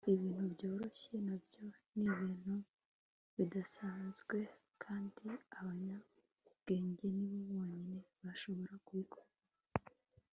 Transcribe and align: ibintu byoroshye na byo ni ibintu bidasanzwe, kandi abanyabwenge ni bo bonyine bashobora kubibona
ibintu 0.13 0.43
byoroshye 0.53 1.13
na 1.27 1.35
byo 1.43 1.63
ni 1.93 2.03
ibintu 2.11 2.53
bidasanzwe, 3.35 4.37
kandi 4.83 5.25
abanyabwenge 5.59 7.05
ni 7.17 7.25
bo 7.31 7.39
bonyine 7.51 7.99
bashobora 8.23 8.75
kubibona 8.85 9.29